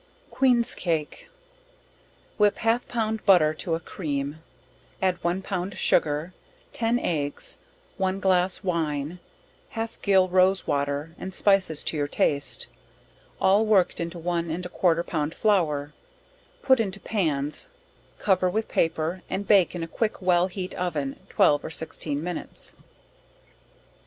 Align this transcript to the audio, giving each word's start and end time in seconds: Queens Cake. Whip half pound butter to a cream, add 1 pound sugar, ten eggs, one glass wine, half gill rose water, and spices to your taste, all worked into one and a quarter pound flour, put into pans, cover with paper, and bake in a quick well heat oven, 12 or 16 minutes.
Queens 0.31 0.73
Cake. 0.73 1.29
Whip 2.39 2.57
half 2.57 2.87
pound 2.87 3.23
butter 3.23 3.53
to 3.53 3.75
a 3.75 3.79
cream, 3.79 4.41
add 4.99 5.23
1 5.23 5.43
pound 5.43 5.77
sugar, 5.77 6.33
ten 6.73 6.97
eggs, 6.97 7.59
one 7.97 8.19
glass 8.19 8.63
wine, 8.63 9.19
half 9.77 10.01
gill 10.01 10.27
rose 10.27 10.65
water, 10.65 11.13
and 11.19 11.35
spices 11.35 11.83
to 11.83 11.95
your 11.95 12.07
taste, 12.07 12.65
all 13.39 13.63
worked 13.63 13.99
into 13.99 14.17
one 14.17 14.49
and 14.49 14.65
a 14.65 14.69
quarter 14.69 15.03
pound 15.03 15.35
flour, 15.35 15.93
put 16.63 16.79
into 16.79 16.99
pans, 16.99 17.67
cover 18.17 18.49
with 18.49 18.67
paper, 18.67 19.21
and 19.29 19.47
bake 19.47 19.75
in 19.75 19.83
a 19.83 19.87
quick 19.87 20.19
well 20.19 20.47
heat 20.47 20.73
oven, 20.73 21.19
12 21.29 21.63
or 21.63 21.69
16 21.69 22.23
minutes. 22.23 22.75